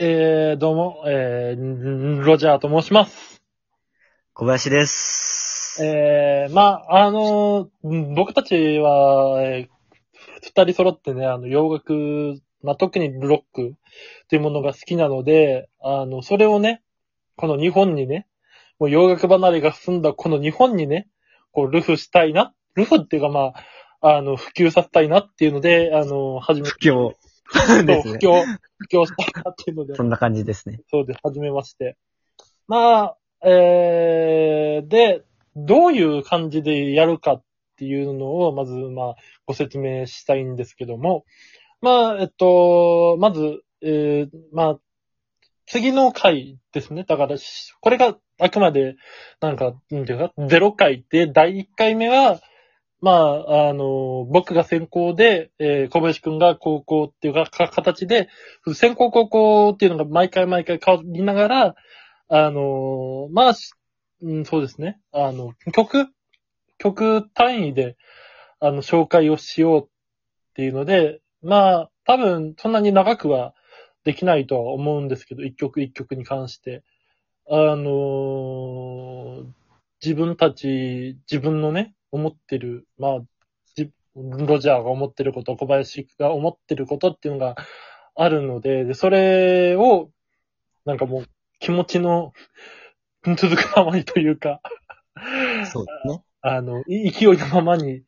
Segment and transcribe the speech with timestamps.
[0.00, 3.40] えー、どうも、えー、ロジャーと申します。
[4.32, 5.84] 小林です。
[5.84, 9.74] えー、まあ、あのー僕たちは、えー
[10.42, 16.82] 二人揃ってね、あの、洋楽、まあ、特にロックっていうものが好きなので、あの、それをね、
[17.36, 18.26] この日本にね、
[18.80, 21.08] もう洋楽離れが進んだこの日本にね、
[21.52, 23.52] こう、ルフしたいな、ルフっていうかま
[24.00, 27.14] あ、あの、普及させたいなっていうので、あの、始め、不況。
[27.84, 28.44] ですね布教、
[28.78, 30.80] 布教したいなっていうのでそ、んな感じですね。
[30.90, 31.96] そうです、始めまして。
[32.66, 35.22] まあ、えー、で、
[35.56, 37.42] どういう感じでやるかっ
[37.76, 39.14] ていうのを、まず、まあ、
[39.46, 41.24] ご説明したいんですけども、
[41.80, 44.78] まあ、えっと、まず、えー、まあ、
[45.66, 47.04] 次の回ですね。
[47.04, 48.96] だから、しこれがあくまで、
[49.40, 52.40] なんか、なんていうか、ゼロ回で、第1回目は、
[53.04, 58.30] まあ、あの、僕が先行で、えー小林くんが高校っていうか、か形で、
[58.72, 61.74] 先行高校っていうのが毎回毎回変わりながら、
[62.28, 63.54] あの、まあ、
[64.22, 64.98] うん、そうですね。
[65.12, 66.08] あの、曲、
[66.78, 67.98] 曲単位で、
[68.58, 69.88] あの、紹介をしようっ
[70.54, 73.52] ていうので、まあ、多分、そんなに長くは
[74.04, 76.82] できないとは思うんですけど、一曲一曲に関して。
[77.46, 79.44] あの
[80.02, 83.20] 自分たち、自分のね、思ってる、まあ、
[83.74, 87.56] じロジャーが思ってること、小林が思ってることっていうのが
[88.14, 90.10] あるので、でそれを、
[90.84, 91.26] なんかもう、
[91.58, 92.32] 気持ちの
[93.24, 94.60] 続くままにというか、
[95.72, 96.22] そうですね。
[96.40, 98.04] あの、い勢いのままに、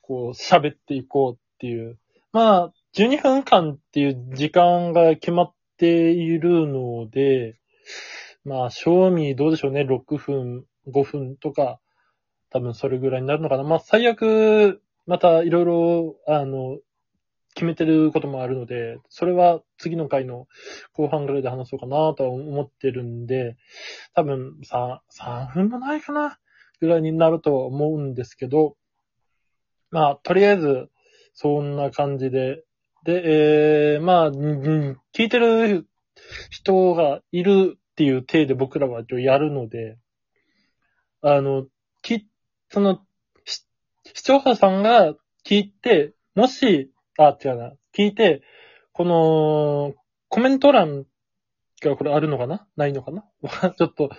[0.00, 1.98] こう、喋っていこうっていう。
[2.32, 7.58] まあ、12分間っていう時間が決まっているので、
[8.44, 11.78] まあ、賞味どうでしょうね、6分、5分とか、
[12.50, 13.62] 多分それぐらいになるのかな。
[13.62, 16.78] まあ、最悪、またいろいろ、あの、
[17.54, 20.46] 決めてることもあるので、それは次の回の
[20.92, 23.56] 後半ぐらいで話そうかなとは思ってるんで、
[24.14, 26.38] 多分3、3分もないかな
[26.80, 28.76] ぐらいになるとは思うんですけど、
[29.90, 30.88] まあ、とりあえず、
[31.34, 32.62] そんな感じで、
[33.04, 35.88] で、えー、まあ、聞いてる
[36.50, 39.96] 人がいるっていう体で僕らは一応やるので、
[41.22, 41.66] あの、
[42.02, 42.26] き、
[42.70, 43.00] その、
[43.44, 43.64] し
[44.14, 45.14] 視聴者さんが
[45.44, 48.42] 聞いて、もし、あ、違うな、聞いて、
[48.92, 49.94] この、
[50.28, 51.04] コメント欄
[51.82, 52.66] がこれあるのかな？
[52.76, 53.24] ないのかな？
[53.76, 54.10] ちょっと、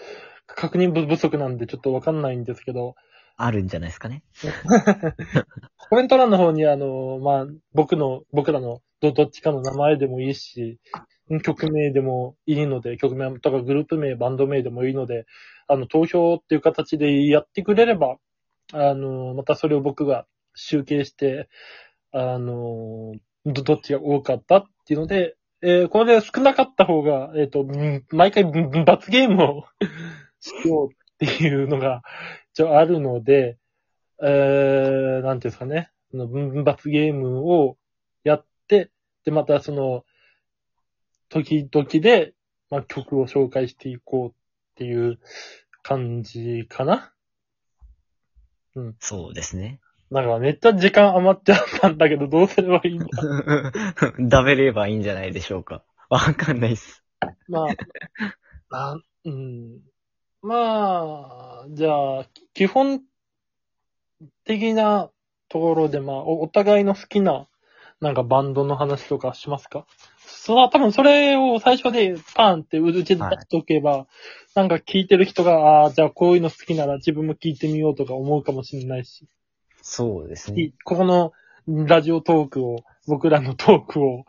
[0.48, 2.96] 確認不足なんでちょっとわかんないんですけど、
[3.42, 4.24] あるんじゃないですかね。
[5.90, 10.78] コメント欄の方にあの、まあ、僕の、僕らのど、どっちかの名前でもいいし、
[11.44, 15.26] 曲名でもいいので、曲名とかグループ名、バンド名でもいいので、
[15.68, 18.18] あの、投票っていう形でやってくれれば、
[18.74, 20.25] あの、またそれを僕が
[20.56, 21.50] 集計して、
[22.12, 23.13] あの、
[23.46, 27.66] ど、どっちが多かったっていうので、えーこれで少なかった方が、えっ、と、
[28.12, 29.66] 毎回ん罰ゲームを
[30.40, 32.02] しようっていうのが
[32.53, 33.57] 一応あるので、
[34.22, 37.78] えー、なんていうんですかね、その分罰ゲームを
[38.24, 38.91] やって、
[39.25, 40.06] で、またその、
[41.30, 42.34] 時々で、
[42.69, 44.34] まあ、曲を紹介していこうっ
[44.75, 45.19] ていう
[45.84, 47.13] 感じかな。
[49.00, 49.79] そうですね。
[50.12, 53.07] なんかめっちゃ時間余っちゃったんだけど、どうすればいいんだ。
[54.19, 55.84] 食べればいいんじゃないでしょうか。
[56.09, 57.03] わかんないっす。
[57.47, 57.68] まあ、
[58.94, 59.81] あうん。
[60.41, 63.01] まあ、じゃあ、基本
[64.45, 65.12] 的な
[65.50, 67.47] ところで、まあ、おお互いの好きな、
[68.01, 69.85] なんかバンドの話とかしますか？
[70.31, 74.07] その、多分それを最初でパーンって打ち出しておけば、
[74.56, 79.28] なんか聞いてる人が、ああ、じゃあこういうの好きなら自分も聞いてみようとか思うかもしれないし、
[79.81, 80.73] そうですね。
[80.84, 81.31] ここの
[81.68, 84.25] ラジオトークを、僕らのトークを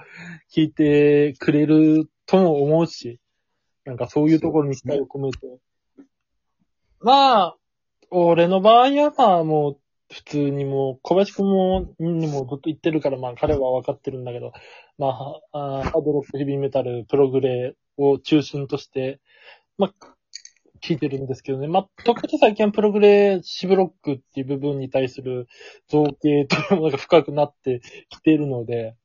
[0.54, 3.20] 聞いてくれるとも思うし、
[3.84, 5.38] なんかそういうところに期待を込めて。
[7.00, 7.56] まあ、
[8.10, 9.78] 俺の場合はまあもう、
[10.12, 14.52] 普通にもう、小林くんも、にもずっと言ってるから、まあ彼は分かってるんだけど、
[14.98, 15.08] ま
[15.52, 19.20] あ、あハードロック、ヘビーメタル、プログレを中心として、
[19.78, 20.16] まあ、
[20.82, 21.68] 聞いてるんですけどね。
[21.68, 25.46] まあ、特に最近はプログレシブロックっていう部分に対する
[25.88, 28.96] 造形というものが深くなってきているので、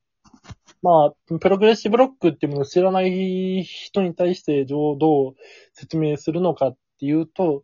[0.82, 4.98] まあ、プログレッシブロックっていうものを知らない人に対してどう
[5.74, 7.64] 説明するのかっていうと、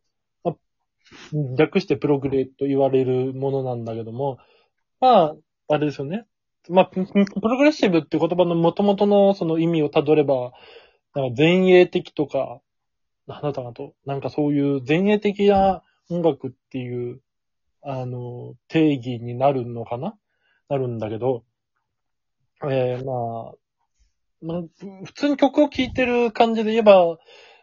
[1.57, 4.37] 略してプログレと言われるものなんだけども、
[4.99, 5.35] まあ、
[5.69, 6.25] あれですよね。
[6.69, 10.51] まあ、プログレッシブって言葉の元々のその意味をたどれば、
[11.15, 12.61] なんか前衛的とか、
[13.27, 17.21] なんだったかと、なんかそういう前衛的な音楽っていう、
[17.81, 20.15] あの、定義になるのかな？
[20.69, 21.43] なるんだけど、
[22.69, 23.53] えー、まあ、
[24.41, 24.61] まあ、
[25.05, 27.17] 普通に曲を聴いてる感じで言えば、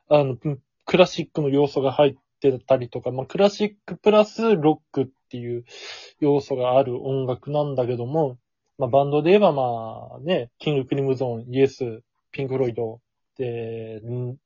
[0.09, 0.37] あの、
[0.85, 5.65] クラシックの要素が入ってたりとか、まあ、クラシックプラスロックっていう
[6.21, 8.39] 要素がある音楽なんだけども、
[8.79, 13.01] まあ、バンドで言えばまあね、キングクリムゾーン、イエス、ピンクロイド、
[13.39, 14.37] で、ん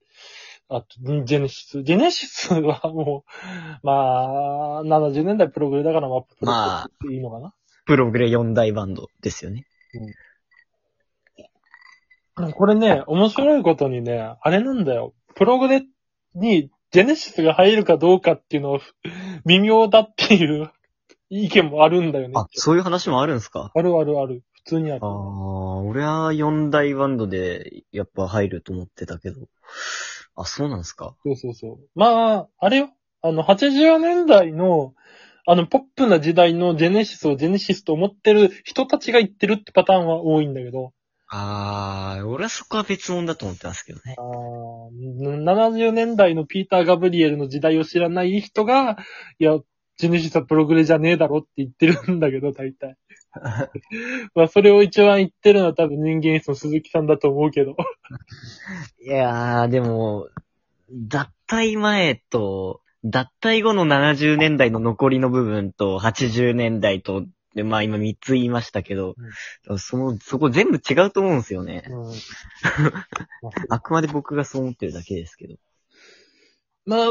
[0.69, 1.83] あと、ジェネシス。
[1.83, 3.31] ジェネシスはもう、
[3.83, 7.55] まあ、70年代プログレだから、まあ、プログレまあっていいのかな？
[7.85, 9.67] プログレ4大バンドですよね。
[12.55, 15.15] これね、面白いことにね、あれなんだよ。
[15.35, 15.85] プログレ
[16.35, 18.81] にジェネシスが入るかどうかっていうのは
[19.47, 20.71] 微妙だっていう
[21.31, 22.35] 意見もあるんだよね。
[22.37, 23.71] あ、そういう話もあるんですか？
[23.75, 24.43] あるあるある。
[24.53, 25.07] 普通にあるあ。
[25.09, 29.49] あ、俺は4大バンドでやっぱ入ると思ってたけど。
[30.37, 31.17] あ、そうなんですか？
[31.25, 31.79] そうそうそう。
[31.95, 32.91] まあ、あれよ。
[33.23, 34.95] あの、80年代の、
[35.47, 40.93] あの、ポップな時代のジェネシスをジェネシスと思ってる人たちが言ってるってパターンは多いんだけど、
[41.29, 44.23] ああ、俺はそこは別物だと思ってますけどねあ。
[45.45, 48.97] ー70年代のピーター・ガブリエルの時代を知らない人が、
[49.39, 49.59] いや、
[49.99, 52.97] ジェネシスはプログレじゃねえだろって言ってるんだけど、大体。
[54.35, 57.77] まあ、それを一番言ってるのは多分人間室の鈴木さんだと思うけど。
[59.05, 60.29] いやー、でも、
[60.91, 69.15] 脱退前と、脱退後の70年代の残りの部分と、80年代と、で、まあ今3つ言いましたけど、
[69.79, 71.85] その、そこ全部違うと思うんですよね。
[71.89, 72.13] うん
[73.69, 75.57] あくまで僕がそう思ってるだけですけど。
[76.87, 77.09] まあ、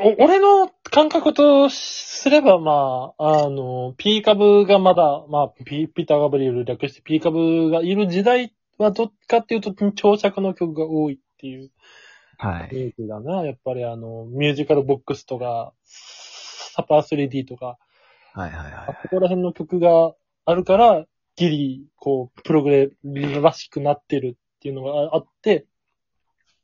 [0.00, 11.70] お俺の感覚とすれば、まあ、あの、P 株がまだ、まあ、P、ピーター・ガブリエル略して P 株がいる時代はどっちかっていうと、長尺の曲が多いっていう
[12.38, 12.94] はい。
[12.96, 13.44] だな。
[13.44, 17.78] やっぱりあの、ミュージカルボックスとか、サパー 3D とか、
[18.38, 20.14] はいはいはいここら辺の曲が
[20.44, 21.04] あるから、
[21.34, 25.66] ギリ、こう、プログレらしくなってるっていうのがあって、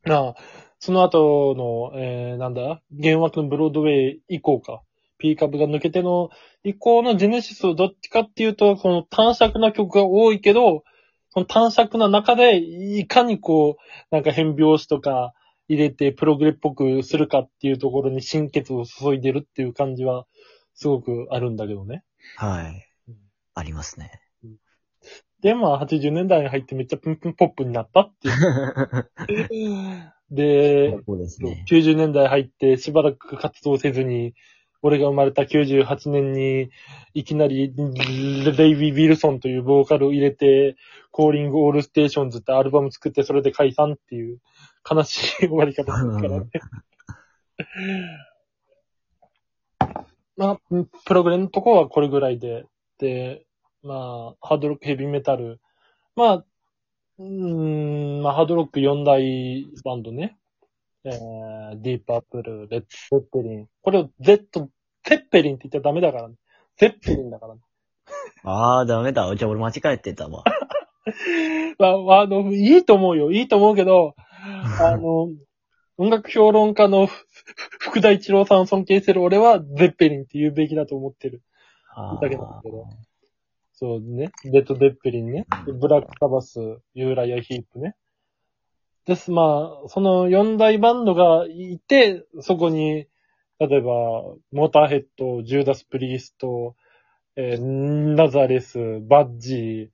[0.05, 0.35] なあ、
[0.79, 4.83] その後の、えー、なんだ、原枠のブロードウェイ以降か。
[5.19, 6.31] P 株が抜けての
[6.63, 10.85] 以降のジェネシスをどっちかっていうと、この短尺な曲が多いけど、
[11.31, 15.35] その短尺な中で、いかにこう、なんか変拍子とか
[15.69, 20.27] 入れてプログレっぽくするかっていうところに心血を注いでるっていう感じは、
[20.75, 22.05] すごくあるんだけどね。
[22.41, 22.47] い。
[22.47, 23.17] はいうん。
[23.55, 24.21] ありますね。
[25.45, 30.11] で、まあ、80年代に入ってめっちゃプンプンポップになったっていう。
[30.31, 31.67] で、そうですね。
[31.69, 34.35] 90年代入ってしばらく活動せずに、
[34.81, 36.71] 俺が生まれた98年に、
[37.13, 40.77] いきなり、レイビー・ウィルソンというボーカルを入れて、
[41.11, 44.41] コーリング・オール・ステーションズってアルバム作って、それで解散っていう、
[44.91, 46.47] 悲しい終わり方ですからね。
[50.37, 50.61] まあ、
[51.05, 52.65] プログレのとこはこれぐらいで、
[52.99, 53.47] で、
[53.83, 55.61] まあ、ハードロック、ヘビーメタル。
[56.17, 56.35] まあ、
[57.19, 57.25] うー
[58.21, 60.37] ん、まあ、ハードロック4大バンドね。
[61.05, 63.67] えー、ディープ・パープル、レッド・ツェッペリン。
[63.83, 64.71] これを Z、
[65.05, 66.35] ゼッペリンって言っちゃダメだからね。
[66.79, 67.61] ゼッペリンだからね。
[68.43, 69.35] あー、ダメだ。
[69.37, 70.45] じゃあ俺間違えてたわ。
[71.79, 73.31] まあ、あの、いいと思うよ。
[73.31, 74.15] いいと思うけど、
[74.81, 75.29] あの、
[75.97, 77.27] 音楽評論家のふ
[77.95, 81.43] 福田一郎さんを尊敬してる俺は、ゼッペリンって言うべきだと思ってる。
[81.95, 82.89] あだけなんだけど
[83.73, 84.33] そうね。
[84.45, 85.47] レッド・ゼッペリンね。
[85.65, 86.59] でブラック・サバス、
[86.95, 87.95] ユーライア・ヒープね。
[89.07, 89.31] です。
[89.31, 93.07] まあ、その4大バンドがいて、そこに、
[93.61, 93.93] 例えば、
[94.51, 96.75] モーターヘッド、ジューダス・プリースト、
[97.37, 97.61] えー
[98.17, 99.93] ナザレス、バッジ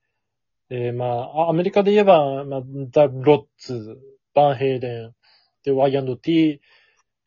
[0.71, 3.99] ー、えーまあ、アメリカで言えば、まあ、ザ・ロッツ、
[4.33, 5.14] バンヘイレン、
[5.64, 6.61] で、Y&T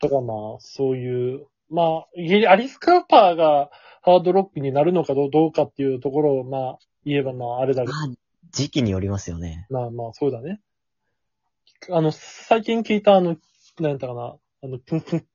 [0.00, 3.70] とか、まあ、そういう、まあ、いアリス・クーパーが
[4.02, 8.08] ハードロックになるのかどうかっていうところを、まあ、言えば、まあ、あれだけど、まあ、
[8.50, 9.66] 時期によりますよね。
[9.70, 10.60] まあまあ、そうだね。
[11.90, 13.36] あの、最近聞いたあの、
[13.80, 15.26] なんやったかな、あの、プンプン、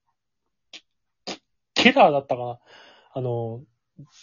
[1.73, 2.59] キラーだったかな。
[3.13, 3.61] あの、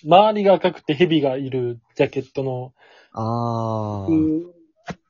[0.04, 2.72] 周りが赤くて蛇がいるジャケットの、
[3.12, 4.12] あー。
[4.12, 4.14] う
[4.52, 4.56] ん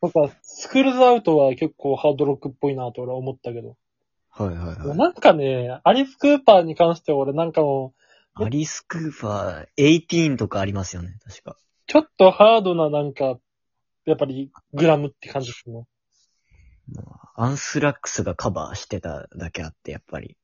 [0.01, 3.77] なんか、スクールズアウトは結構ハードロックっぽいなと俺は思ったけど。
[4.39, 4.99] はいはいはい。
[4.99, 7.95] なんかね、アリス・クーパーに関しては俺なんかも
[8.39, 11.57] う、アリス・クーパー、18とかありますよね、確か。
[11.87, 13.39] ちょっとハードななんか、
[14.05, 15.85] やっぱりグラムって感じですね。
[17.35, 20.37] アンスラックスがカバーしてただけあって、やっぱり、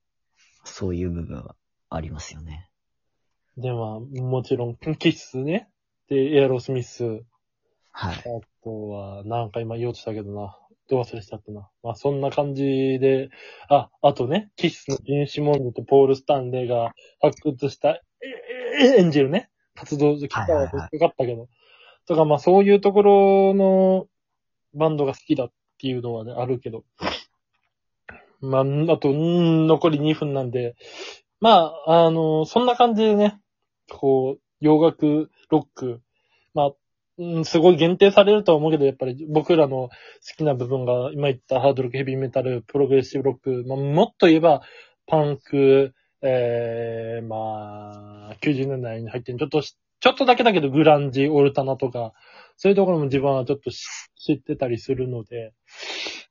[0.64, 1.54] そういう部分は
[1.90, 2.68] ありますよね。
[3.56, 5.68] で、まあ、もちろん、キッスね。
[6.08, 7.24] で、エアロスミス。
[7.92, 8.16] はい。
[8.16, 8.22] あ
[8.64, 10.58] とは、なんか今言おうとしたけどな。
[10.88, 11.68] ど忘れしちゃったな。
[11.82, 13.30] まあそんな感じで、
[13.68, 19.48] あ、あとね、キスのジン・シモンドとポール・スタンレーが発掘したええエンジェルね。
[19.74, 21.48] 活動、ギターはかかったけど。
[22.06, 24.06] とかまあそういうところの、
[24.74, 26.84] バンドが好きだっていうのはね、あるけど。
[28.40, 28.64] まあ、あ
[28.98, 30.74] と、んー残り2分なんで、
[31.40, 33.40] まあ、あの、そんな感じでね、
[33.88, 36.00] こう、洋楽、ロック、
[36.54, 36.72] まあ、
[37.22, 39.90] うんすごい限定されるとは思うけど、やっぱり僕らの好
[40.36, 44.62] きな部分が、今言ったハードロック、ヘビーメタル、プログレッシブロック、まあ、もっと言えば、
[45.06, 52.12] パンク、えー、まあ、90年代に入ってんちょっとし、ちょっとだけだけど、グランジ、オルタナとか、
[52.56, 53.86] そういうところも自分はちょっとし
[54.16, 55.52] 知ってたりするので、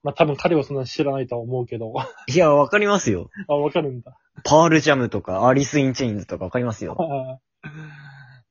[0.03, 1.93] まあ多分彼はそんなに知らないとは思うけど、
[2.27, 3.29] いや、わかりますよ。
[3.47, 4.17] あ、わかるんだ。
[4.43, 6.95] パールジャムとか、アリス・イン・チェインズとかわかりますよ。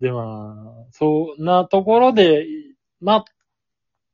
[0.01, 2.47] で、まあ、そんなところで、
[3.01, 3.25] ま、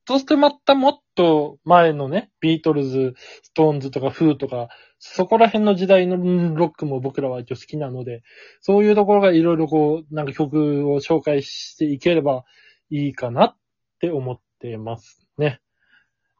[0.06, 4.68] そしてまたもっと前のね、ビートルズ、ストーンズとかフーとか、
[4.98, 6.16] そこら辺の時代の
[6.54, 8.22] ロックも僕らは一応好きなので、
[8.60, 12.44] そういうところがいろいろこう、なんか曲を紹介していければ
[12.90, 13.56] いいかなっ
[13.98, 15.60] て思ってますね。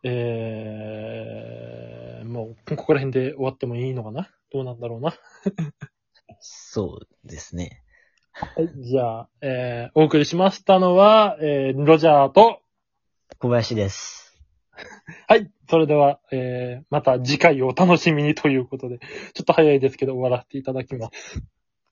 [0.05, 4.31] えー、もう、ここら辺で終わってもいいのかな？
[4.53, 5.13] どうなんだろうな？
[6.39, 7.83] そうですね。
[8.39, 12.61] はい、じゃあ、えー、お送りしましたのは、えー、ロジャーと、
[13.39, 14.39] 小林です。
[15.27, 18.99] はい、それでは、えー、また次回をお楽しみにということで、
[19.33, 21.43] ちょっと早いですけど終わらせていただきます。